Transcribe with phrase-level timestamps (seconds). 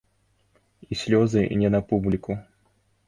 [0.95, 2.41] І слёзы не на публіку.